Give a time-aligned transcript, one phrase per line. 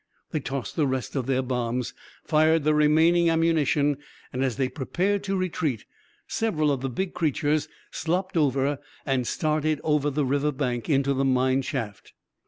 [0.31, 1.93] They tossed the rest of their bombs,
[2.23, 3.99] fired the remaining ammunition,
[4.33, 5.85] and as they prepared to retreat,
[6.27, 11.23] several of the big creatures slopped over and started up the river bank into the
[11.23, 12.13] mine shaft.